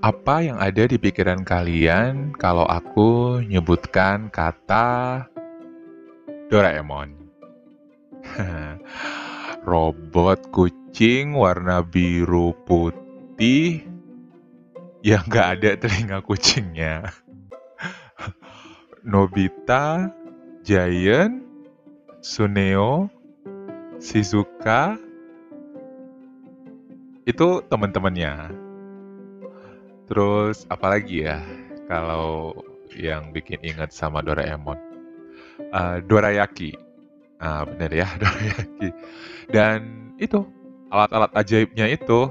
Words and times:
Apa 0.00 0.40
yang 0.40 0.56
ada 0.56 0.88
di 0.88 0.96
pikiran 0.96 1.44
kalian 1.44 2.32
kalau 2.32 2.64
aku 2.64 3.36
nyebutkan 3.44 4.32
kata 4.32 5.28
Doraemon? 6.48 7.12
Robot 9.68 10.48
kucing 10.48 11.36
warna 11.36 11.84
biru 11.84 12.56
putih 12.64 13.84
yang 15.04 15.20
nggak 15.28 15.48
ada 15.60 15.70
telinga 15.76 16.24
kucingnya. 16.24 17.12
Nobita, 19.04 20.08
Giant, 20.64 21.44
Suneo, 22.24 23.12
Shizuka, 24.00 24.96
itu 27.28 27.48
teman-temannya. 27.68 28.59
Terus 30.10 30.66
apalagi 30.66 31.30
ya 31.30 31.38
kalau 31.86 32.58
yang 32.98 33.30
bikin 33.30 33.62
ingat 33.62 33.94
sama 33.94 34.18
Doraemon? 34.26 34.74
Uh, 35.70 36.02
Dorayaki. 36.02 36.74
Ah, 37.38 37.62
bener 37.62 37.94
ya, 37.94 38.08
Dorayaki. 38.20 38.90
Dan 39.54 39.78
itu 40.18 40.42
alat-alat 40.90 41.30
ajaibnya 41.38 41.86
itu 41.86 42.26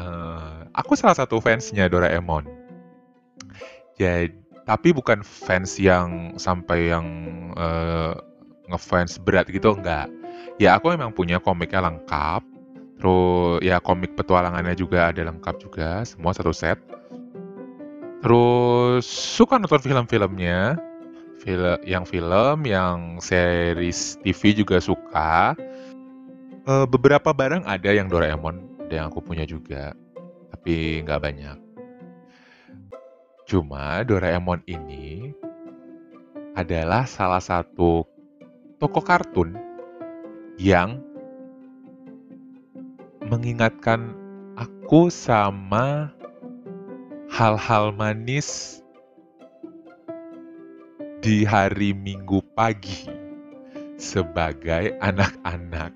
uh, 0.00 0.64
aku 0.72 0.96
salah 0.96 1.12
satu 1.12 1.44
fansnya 1.44 1.92
Doraemon. 1.92 2.48
Jadi 4.00 4.32
tapi 4.64 4.92
bukan 4.96 5.20
fans 5.20 5.76
yang 5.76 6.36
sampai 6.40 6.92
yang 6.92 7.06
uh, 7.56 8.16
ngefans 8.72 9.20
berat 9.20 9.48
gitu 9.52 9.76
enggak. 9.76 10.08
Ya 10.56 10.76
aku 10.76 10.92
memang 10.92 11.12
punya 11.12 11.36
komiknya 11.36 11.84
lengkap 11.84 12.47
Terus 12.98 13.62
ya 13.62 13.78
komik 13.78 14.18
petualangannya 14.18 14.74
juga 14.74 15.14
ada 15.14 15.22
lengkap 15.22 15.54
juga, 15.62 16.02
semua 16.02 16.34
satu 16.34 16.50
set. 16.50 16.78
Terus 18.18 19.06
suka 19.06 19.62
nonton 19.62 19.78
film-filmnya, 19.78 20.74
film 21.38 21.78
yang 21.86 22.02
film, 22.02 22.66
yang 22.66 23.22
series 23.22 24.18
TV 24.26 24.58
juga 24.58 24.82
suka. 24.82 25.54
Uh, 26.68 26.84
beberapa 26.84 27.32
barang 27.32 27.64
ada 27.64 27.90
yang 27.94 28.10
Doraemon, 28.12 28.60
ada 28.84 28.94
yang 29.00 29.06
aku 29.08 29.24
punya 29.24 29.48
juga, 29.48 29.96
tapi 30.52 31.00
nggak 31.06 31.22
banyak. 31.22 31.58
Cuma 33.48 34.04
Doraemon 34.04 34.60
ini 34.68 35.32
adalah 36.52 37.06
salah 37.08 37.40
satu 37.40 38.04
toko 38.76 39.00
kartun 39.00 39.56
yang 40.58 41.00
mengingatkan 43.26 44.14
aku 44.54 45.10
sama 45.10 46.14
hal-hal 47.28 47.90
manis 47.94 48.80
di 51.18 51.42
hari 51.42 51.92
Minggu 51.92 52.40
pagi 52.54 53.10
sebagai 53.98 54.94
anak-anak. 55.02 55.90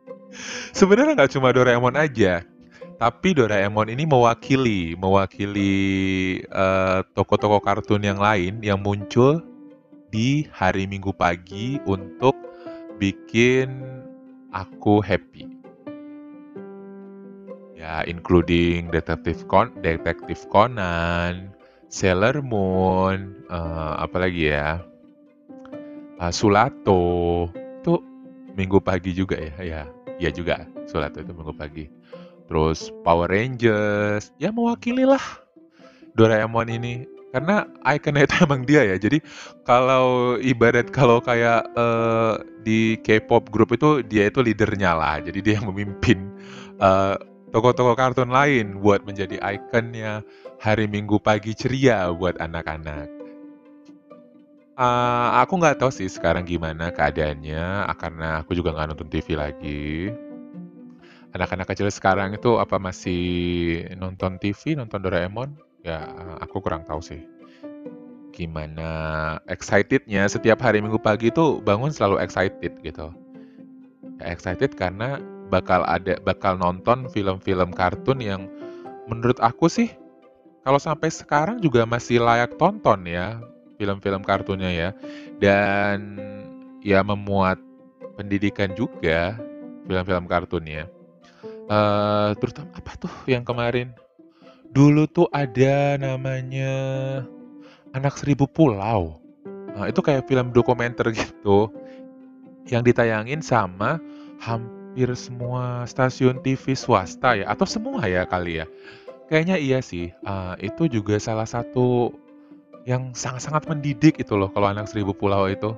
Sebenarnya 0.76 1.16
nggak 1.16 1.32
cuma 1.36 1.52
Doraemon 1.52 1.96
aja, 1.96 2.44
tapi 2.96 3.36
Doraemon 3.36 3.92
ini 3.92 4.04
mewakili 4.08 4.96
mewakili 4.96 5.72
uh, 6.52 7.04
toko-toko 7.16 7.60
kartun 7.60 8.04
yang 8.04 8.20
lain 8.20 8.62
yang 8.64 8.80
muncul 8.80 9.42
di 10.12 10.46
hari 10.52 10.84
Minggu 10.88 11.12
pagi 11.16 11.80
untuk 11.88 12.36
bikin 13.00 13.72
aku 14.52 15.00
happy. 15.00 15.51
Ya, 17.82 18.06
including 18.06 18.94
Detektif 18.94 19.42
Con 19.50 19.74
Detektif 19.82 20.46
Conan, 20.46 21.50
Sailor 21.90 22.38
Moon, 22.38 23.34
uh, 23.50 23.98
apa 23.98 24.22
lagi 24.22 24.54
ya? 24.54 24.78
Uh, 26.22 26.30
Sulato. 26.30 27.50
Itu 27.82 27.98
minggu 28.54 28.78
pagi 28.78 29.10
juga 29.10 29.34
ya? 29.34 29.50
Ya, 29.58 29.82
ya 30.22 30.30
juga. 30.30 30.62
Sulato 30.86 31.26
itu 31.26 31.34
minggu 31.34 31.58
pagi. 31.58 31.90
Terus 32.46 32.94
Power 33.02 33.26
Rangers, 33.26 34.30
ya 34.38 34.54
mewakili 34.54 35.02
lah 35.02 35.42
Doraemon 36.14 36.68
ini 36.68 37.08
karena 37.32 37.64
ikonnya 37.82 38.28
itu 38.28 38.36
emang 38.46 38.62
dia 38.62 38.86
ya. 38.86 38.96
Jadi 39.00 39.18
kalau 39.66 40.38
ibarat 40.38 40.92
kalau 40.94 41.18
kayak 41.18 41.66
uh, 41.74 42.38
di 42.62 43.00
K-pop 43.02 43.50
grup 43.50 43.74
itu 43.74 44.06
dia 44.06 44.28
itu 44.30 44.38
leadernya 44.38 44.94
lah. 44.94 45.18
Jadi 45.18 45.38
dia 45.42 45.58
yang 45.58 45.66
memimpin 45.72 46.30
uh, 46.78 47.16
toko-toko 47.52 47.92
kartun 47.92 48.32
lain 48.32 48.80
buat 48.80 49.04
menjadi 49.04 49.36
ikonnya 49.38 50.24
hari 50.56 50.88
Minggu 50.88 51.20
pagi 51.20 51.52
ceria 51.52 52.08
buat 52.08 52.40
anak-anak. 52.40 53.06
Uh, 54.72 55.28
aku 55.44 55.60
nggak 55.60 55.84
tahu 55.84 55.92
sih 55.92 56.08
sekarang 56.08 56.48
gimana 56.48 56.88
keadaannya, 56.88 57.92
karena 58.00 58.40
aku 58.40 58.56
juga 58.56 58.72
nggak 58.72 58.88
nonton 58.96 59.08
TV 59.12 59.36
lagi. 59.36 60.08
Anak-anak 61.36 61.68
kecil 61.68 61.92
sekarang 61.92 62.32
itu 62.32 62.56
apa 62.56 62.80
masih 62.80 63.22
nonton 64.00 64.40
TV, 64.40 64.72
nonton 64.72 65.04
Doraemon? 65.04 65.52
Ya, 65.84 66.08
aku 66.40 66.64
kurang 66.64 66.88
tahu 66.88 67.04
sih. 67.04 67.20
Gimana 68.32 68.88
excitednya 69.44 70.24
setiap 70.24 70.64
hari 70.64 70.80
Minggu 70.80 70.96
pagi 70.96 71.28
itu 71.28 71.60
bangun 71.60 71.92
selalu 71.92 72.24
excited 72.24 72.72
gitu. 72.80 73.12
Ya, 74.24 74.32
excited 74.32 74.72
karena 74.72 75.20
bakal 75.52 75.84
ada 75.84 76.16
bakal 76.24 76.56
nonton 76.56 77.12
film-film 77.12 77.76
kartun 77.76 78.24
yang 78.24 78.48
menurut 79.04 79.36
aku 79.44 79.68
sih 79.68 79.92
kalau 80.64 80.80
sampai 80.80 81.12
sekarang 81.12 81.60
juga 81.60 81.84
masih 81.84 82.24
layak 82.24 82.56
tonton 82.56 83.04
ya 83.04 83.42
film-film 83.82 84.22
kartunnya 84.22 84.70
ya. 84.70 84.88
Dan 85.42 86.22
ya 86.86 87.02
memuat 87.02 87.58
pendidikan 88.14 88.70
juga 88.78 89.34
film-film 89.90 90.30
kartunnya. 90.30 90.86
Uh, 91.66 92.38
terutama 92.38 92.70
apa 92.78 92.94
tuh 92.94 93.10
yang 93.26 93.42
kemarin? 93.42 93.90
Dulu 94.70 95.10
tuh 95.10 95.26
ada 95.34 95.98
namanya 95.98 96.72
anak 97.90 98.14
seribu 98.14 98.46
pulau. 98.46 99.18
Nah, 99.74 99.90
itu 99.90 99.98
kayak 99.98 100.30
film 100.30 100.54
dokumenter 100.54 101.10
gitu 101.18 101.74
yang 102.70 102.86
ditayangin 102.86 103.42
sama 103.42 103.98
hampir 104.38 104.81
hampir 104.92 105.08
semua 105.16 105.88
stasiun 105.88 106.44
TV 106.44 106.76
swasta 106.76 107.32
ya, 107.32 107.48
atau 107.48 107.64
semua 107.64 108.04
ya 108.04 108.28
kali 108.28 108.60
ya? 108.60 108.68
Kayaknya 109.32 109.56
iya 109.56 109.80
sih, 109.80 110.12
uh, 110.28 110.52
itu 110.60 110.84
juga 110.84 111.16
salah 111.16 111.48
satu 111.48 112.12
yang 112.84 113.16
sangat-sangat 113.16 113.72
mendidik 113.72 114.20
itu 114.20 114.36
loh 114.36 114.52
kalau 114.52 114.68
Anak 114.68 114.92
Seribu 114.92 115.16
Pulau 115.16 115.48
itu. 115.48 115.72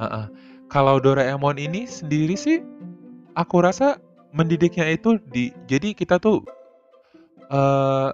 uh-uh. 0.00 0.32
Kalau 0.72 0.96
Doraemon 0.96 1.60
ini 1.60 1.84
sendiri 1.84 2.32
sih, 2.32 2.64
aku 3.36 3.60
rasa 3.60 4.00
mendidiknya 4.32 4.88
itu 4.88 5.20
di 5.28 5.52
jadi 5.68 5.92
kita 5.92 6.16
tuh, 6.16 6.40
uh, 7.52 8.08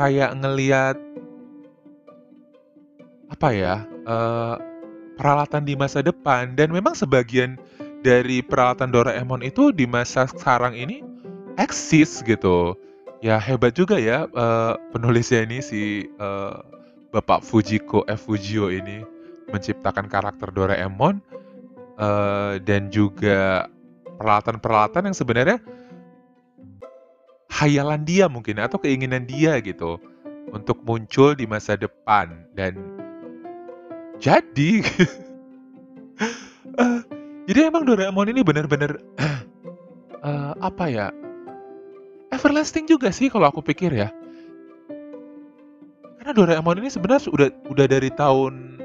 kayak 0.00 0.40
ngelihat 0.40 0.96
apa 3.28 3.48
ya, 3.52 3.84
uh, 4.08 4.56
peralatan 5.20 5.68
di 5.68 5.76
masa 5.76 6.00
depan 6.00 6.56
dan 6.56 6.72
memang 6.72 6.96
sebagian 6.96 7.60
dari 8.00 8.40
peralatan 8.40 8.92
Doraemon 8.92 9.44
itu 9.44 9.72
di 9.72 9.84
masa 9.84 10.28
sekarang 10.28 10.76
ini 10.76 11.04
eksis 11.60 12.24
gitu. 12.24 12.76
Ya 13.20 13.36
hebat 13.36 13.76
juga 13.76 14.00
ya 14.00 14.24
uh, 14.32 14.80
penulisnya 14.96 15.44
ini 15.44 15.60
si 15.60 16.08
uh, 16.16 16.64
Bapak 17.12 17.44
Fujiko 17.44 18.00
F 18.08 18.24
Fujio 18.24 18.72
ini 18.72 19.04
menciptakan 19.52 20.08
karakter 20.08 20.48
Doraemon 20.48 21.20
uh, 22.00 22.56
dan 22.64 22.88
juga 22.88 23.68
peralatan-peralatan 24.16 25.12
yang 25.12 25.16
sebenarnya 25.16 25.58
hayalan 27.52 28.00
dia 28.08 28.30
mungkin 28.30 28.62
atau 28.62 28.80
keinginan 28.80 29.28
dia 29.28 29.60
gitu 29.60 30.00
untuk 30.48 30.80
muncul 30.86 31.36
di 31.36 31.44
masa 31.44 31.76
depan 31.76 32.48
dan 32.56 32.78
jadi 34.16 34.80
Jadi 37.50 37.66
emang 37.66 37.82
Doraemon 37.82 38.30
ini 38.30 38.46
benar-benar 38.46 39.02
uh, 40.22 40.54
apa 40.62 40.86
ya? 40.86 41.10
Everlasting 42.30 42.86
juga 42.86 43.10
sih 43.10 43.26
kalau 43.26 43.50
aku 43.50 43.58
pikir 43.58 43.90
ya. 43.90 44.14
Karena 46.22 46.30
Doraemon 46.30 46.78
ini 46.78 46.94
sebenarnya 46.94 47.26
sudah 47.26 47.50
udah 47.66 47.86
dari 47.90 48.06
tahun 48.14 48.78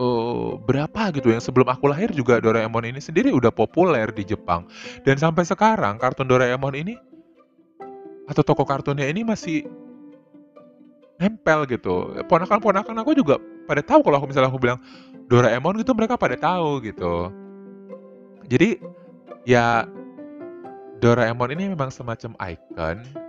uh, 0.00 0.56
berapa 0.64 1.12
gitu 1.12 1.28
yang 1.28 1.44
sebelum 1.44 1.68
aku 1.68 1.92
lahir 1.92 2.08
juga 2.16 2.40
Doraemon 2.40 2.88
ini 2.88 3.04
sendiri 3.04 3.28
udah 3.36 3.52
populer 3.52 4.08
di 4.16 4.24
Jepang 4.24 4.64
dan 5.04 5.20
sampai 5.20 5.44
sekarang 5.44 6.00
kartun 6.00 6.32
Doraemon 6.32 6.72
ini 6.72 6.96
atau 8.32 8.40
toko 8.40 8.64
kartunnya 8.64 9.12
ini 9.12 9.28
masih 9.28 9.68
nempel 11.20 11.68
gitu. 11.68 12.16
Ponakan-ponakan 12.32 12.96
aku 13.04 13.12
juga 13.12 13.36
pada 13.66 13.82
tahu 13.82 14.00
kalau 14.06 14.22
aku 14.22 14.30
misalnya 14.30 14.48
aku 14.48 14.62
bilang 14.62 14.78
Doraemon 15.26 15.82
gitu 15.82 15.92
mereka 15.92 16.14
pada 16.14 16.38
tahu 16.38 16.80
gitu. 16.86 17.34
Jadi 18.46 18.78
ya 19.42 19.90
Doraemon 21.02 21.52
ini 21.52 21.74
memang 21.74 21.90
semacam 21.90 22.32
icon 22.46 23.26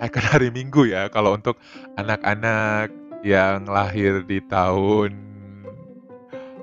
icon 0.00 0.24
hari 0.24 0.48
Minggu 0.48 0.88
ya, 0.88 1.12
kalau 1.12 1.36
untuk 1.36 1.60
anak-anak 2.00 2.88
yang 3.20 3.68
lahir 3.68 4.24
di 4.24 4.40
tahun, 4.48 5.12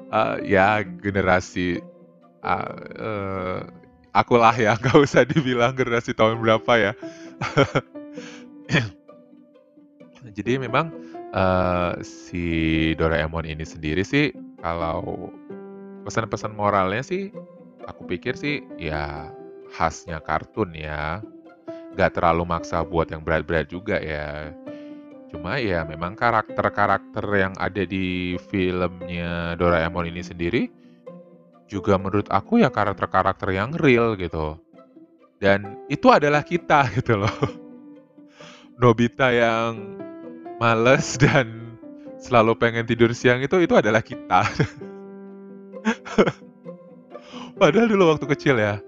eee, 0.09 0.35
ya 0.57 0.81
generasi, 0.81 1.77
eee 2.41 2.75
eee, 2.97 3.57
akulah 4.11 4.55
ya, 4.57 4.73
nggak 4.81 4.97
usah 4.97 5.23
dibilang 5.23 5.77
generasi 5.77 6.17
tahun 6.17 6.41
berapa 6.41 6.73
ya. 6.81 6.91
Jadi 10.37 10.57
memang, 10.57 10.91
eee, 11.33 11.91
si 12.03 12.45
Doraemon 12.95 13.47
ini 13.47 13.63
sendiri 13.63 14.03
sih, 14.03 14.31
kalau 14.63 15.31
pesan-pesan 16.07 16.55
moralnya 16.55 17.03
sih, 17.03 17.31
aku 17.87 18.07
pikir 18.07 18.35
sih, 18.39 18.63
ya 18.79 19.31
khasnya 19.75 20.23
kartun 20.23 20.71
ya. 20.75 21.19
Nggak 21.97 22.19
terlalu 22.21 22.43
maksa 22.47 22.85
buat 22.85 23.09
yang 23.09 23.25
berat-berat 23.25 23.67
juga 23.71 23.97
ya. 23.99 24.53
Cuma 25.27 25.59
ya 25.59 25.83
memang 25.83 26.15
karakter-karakter 26.15 27.25
yang 27.35 27.53
ada 27.59 27.83
di 27.83 28.39
filmnya 28.47 29.59
Doraemon 29.59 30.07
ini 30.07 30.23
sendiri, 30.23 30.71
juga 31.67 31.99
menurut 31.99 32.31
aku 32.31 32.63
ya 32.63 32.71
karakter-karakter 32.71 33.51
yang 33.51 33.75
real 33.75 34.15
gitu. 34.15 34.55
Dan 35.37 35.77
itu 35.91 36.07
adalah 36.09 36.41
kita 36.41 36.87
gitu 36.97 37.19
loh. 37.19 37.37
Nobita 38.77 39.33
yang 39.33 39.99
males 40.57 41.17
dan 41.21 41.77
selalu 42.17 42.57
pengen 42.57 42.85
tidur 42.89 43.13
siang 43.13 43.41
itu, 43.41 43.57
itu 43.61 43.73
adalah 43.77 44.01
kita. 44.01 44.41
Padahal 47.61 47.89
dulu 47.89 48.13
waktu 48.13 48.25
kecil 48.37 48.57
ya, 48.57 48.81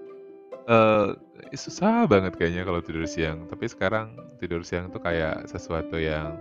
eee, 0.66 1.06
susah 1.54 2.06
banget 2.06 2.38
kayaknya 2.38 2.62
kalau 2.62 2.80
tidur 2.82 3.06
siang, 3.06 3.46
tapi 3.50 3.66
sekarang 3.66 4.14
tidur 4.38 4.62
siang 4.62 4.90
tuh 4.90 5.02
kayak 5.02 5.46
sesuatu 5.50 5.98
yang 5.98 6.38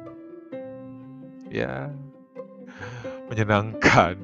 ya 1.50 1.90
menyenangkan. 3.30 4.18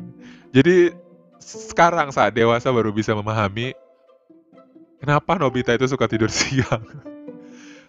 Jadi 0.54 0.94
sekarang 1.42 2.13
saat 2.13 2.34
dewasa 2.34 2.69
baru 2.74 2.94
bisa 2.94 3.13
memahami 3.13 3.74
kenapa 5.02 5.38
Nobita 5.38 5.74
itu 5.74 5.90
suka 5.90 6.10
tidur 6.10 6.30
siang. 6.36 6.86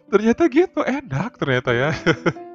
Ternyata 0.06 0.46
gitu, 0.46 0.80
enak 0.86 1.34
ternyata 1.36 1.70
ya. 1.74 1.90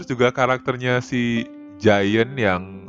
Terus 0.00 0.16
juga 0.16 0.32
karakternya 0.32 1.04
si 1.04 1.44
Giant 1.76 2.32
yang 2.40 2.88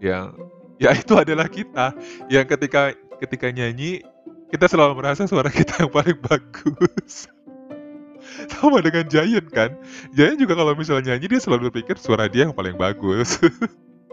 yang 0.00 0.32
ya 0.82 0.96
itu 0.96 1.12
adalah 1.12 1.44
kita, 1.44 1.92
yang 2.32 2.48
ketika 2.48 2.96
ketika 3.20 3.52
nyanyi, 3.52 4.00
kita 4.48 4.64
selalu 4.64 4.96
merasa 4.96 5.28
suara 5.28 5.52
kita 5.52 5.84
yang 5.84 5.92
paling 5.92 6.16
bagus. 6.24 7.28
Sama 8.56 8.80
dengan 8.80 9.04
Giant 9.12 9.44
kan, 9.52 9.76
Giant 10.16 10.40
juga 10.40 10.56
kalau 10.56 10.72
misalnya 10.72 11.12
nyanyi 11.12 11.36
dia 11.36 11.40
selalu 11.44 11.68
berpikir 11.68 12.00
suara 12.00 12.32
dia 12.32 12.48
yang 12.48 12.56
paling 12.56 12.80
bagus. 12.80 13.36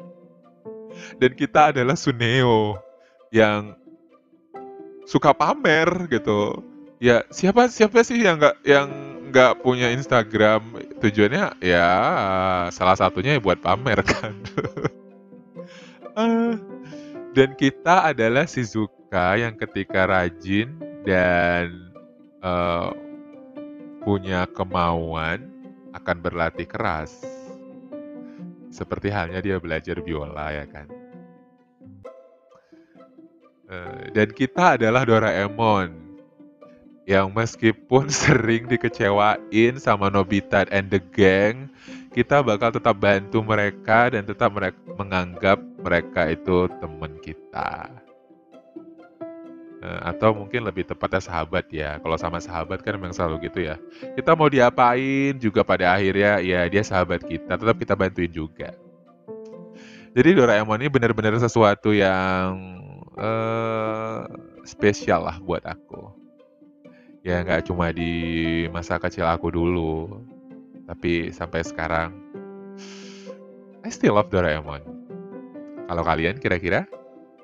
Dan 1.24 1.40
kita 1.40 1.72
adalah 1.72 1.96
Suneo, 1.96 2.76
yang 3.32 3.80
suka 5.08 5.32
pamer 5.32 6.12
gitu. 6.12 6.60
Ya 7.00 7.24
siapa 7.32 7.72
siapa 7.72 8.04
sih 8.04 8.20
yang 8.20 8.44
nggak 8.44 8.60
yang 8.68 9.15
nggak 9.36 9.60
punya 9.60 9.92
Instagram, 9.92 10.80
tujuannya 11.04 11.60
ya 11.60 11.92
salah 12.72 12.96
satunya 12.96 13.36
ya 13.36 13.44
buat 13.44 13.60
pamer 13.60 14.00
kan. 14.00 14.32
Eee, 16.16 16.56
dan 17.36 17.52
kita 17.60 18.16
adalah 18.16 18.48
Shizuka 18.48 19.36
yang 19.36 19.60
ketika 19.60 20.08
rajin 20.08 20.72
dan, 21.04 21.92
eee, 22.40 22.90
punya 24.08 24.48
kemauan 24.56 25.52
akan 25.92 26.18
berlatih 26.24 26.64
keras. 26.64 27.20
Seperti 28.72 29.12
halnya 29.12 29.44
dia 29.44 29.60
belajar 29.60 30.00
biola 30.00 30.56
ya 30.56 30.64
kan. 30.72 30.88
Eee, 33.68 34.16
dan 34.16 34.32
kita 34.32 34.80
adalah 34.80 35.04
Doraemon, 35.04 36.05
yang 37.06 37.30
meskipun 37.32 38.10
sering 38.26 38.66
dikecewain 38.66 39.78
sama 39.78 40.10
Nobita 40.10 40.66
and 40.74 40.90
the 40.90 41.02
Gang, 41.14 41.70
kita 42.12 42.42
bakal 42.42 42.74
tetap 42.74 42.98
bantu 42.98 43.46
mereka 43.46 44.10
dan 44.12 44.26
tetap 44.26 44.50
merek 44.52 44.76
menganggap 44.98 45.62
mereka 45.86 46.34
itu 46.34 46.66
teman 46.82 47.14
kita. 47.22 47.94
Eee, 49.86 50.00
atau 50.02 50.34
mungkin 50.34 50.66
lebih 50.66 50.90
tepatnya 50.90 51.22
sahabat 51.22 51.70
ya, 51.70 52.02
kalau 52.02 52.18
sama 52.18 52.42
sahabat 52.42 52.82
kan 52.82 52.98
memang 52.98 53.14
selalu 53.14 53.46
gitu 53.54 53.70
ya. 53.70 53.78
Kita 54.18 54.34
mau 54.34 54.50
diapain 54.50 55.38
juga 55.38 55.62
pada 55.62 55.94
akhirnya 55.94 56.42
ya 56.42 56.66
dia 56.66 56.82
sahabat 56.82 57.22
kita, 57.22 57.54
tetap 57.54 57.78
kita 57.78 57.94
bantuin 57.94 58.34
juga. 58.34 58.74
Jadi 60.16 60.32
Doraemon 60.32 60.80
ini 60.80 60.88
benar-benar 60.88 61.36
sesuatu 61.38 61.92
yang, 61.92 62.56
eee, 63.20 64.20
spesial 64.64 65.28
lah 65.28 65.38
buat 65.44 65.62
aku. 65.68 66.25
Ya 67.26 67.42
nggak 67.42 67.66
cuma 67.66 67.90
di 67.90 68.14
masa 68.70 69.02
kecil 69.02 69.26
aku 69.26 69.50
dulu, 69.50 70.22
tapi 70.86 71.34
sampai 71.34 71.66
sekarang 71.66 72.14
I 73.82 73.90
still 73.90 74.14
love 74.14 74.30
Doraemon. 74.30 74.86
Kalau 75.90 76.06
kalian 76.06 76.38
kira-kira, 76.38 76.86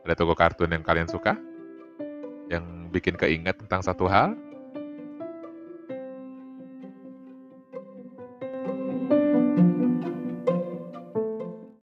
ada 0.05 0.13
tokoh 0.13 0.37
kartun 0.37 0.69
yang 0.69 0.85
kalian 0.85 1.09
suka? 1.09 1.33
Yang 2.45 2.93
bikin 2.93 3.17
keinget 3.17 3.57
tentang 3.57 3.81
satu 3.81 4.05
hal? 4.05 4.37